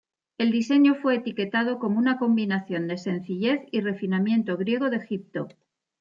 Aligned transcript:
El 0.39 0.49
diseño 0.51 0.95
fue 0.95 1.17
etiquetado 1.17 1.77
como 1.77 1.99
una 1.99 2.17
combinación 2.17 2.87
de 2.87 2.97
sencillez 2.97 3.61
y 3.71 3.81
refinamiento 3.81 4.57
griego 4.57 4.89
de 4.89 4.97
Egipto. 4.97 5.47